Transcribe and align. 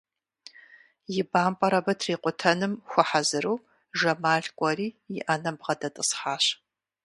И 1.19 1.21
бампӀэр 1.31 1.73
абы 1.79 1.93
трикъутэным 1.99 2.73
хуэхьэзыру 2.89 3.55
Жэмал 3.97 4.43
кӀуэри 4.57 4.87
и 5.15 5.17
ӏэнэм 5.25 5.55
бгъэдэтӀысхьащ. 5.59 6.45